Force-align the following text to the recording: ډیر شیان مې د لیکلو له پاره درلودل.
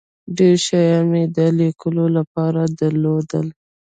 ډیر 0.37 0.55
شیان 0.65 1.03
مې 1.11 1.23
د 1.37 1.39
لیکلو 1.59 2.05
له 2.15 2.23
پاره 2.33 2.63
درلودل. 2.79 3.47